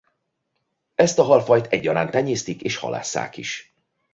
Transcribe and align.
Ezt 0.95 1.19
a 1.19 1.23
halfajt 1.23 1.65
egyaránt 1.67 2.11
tenyésztik 2.11 2.61
és 2.61 2.77
halásszák 2.77 3.37
is. 3.37 3.73